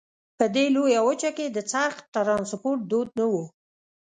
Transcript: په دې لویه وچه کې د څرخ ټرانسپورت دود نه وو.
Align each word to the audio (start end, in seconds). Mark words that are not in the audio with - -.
په 0.37 0.45
دې 0.55 0.65
لویه 0.75 1.01
وچه 1.07 1.31
کې 1.37 1.45
د 1.49 1.57
څرخ 1.71 1.95
ټرانسپورت 2.13 2.81
دود 2.91 3.09
نه 3.19 3.25
وو. 3.31 3.43